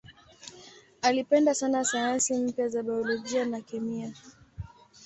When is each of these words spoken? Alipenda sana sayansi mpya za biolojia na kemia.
Alipenda 1.01 1.53
sana 1.53 1.83
sayansi 1.85 2.33
mpya 2.33 2.67
za 2.67 2.83
biolojia 2.83 3.45
na 3.45 3.61
kemia. 3.61 4.13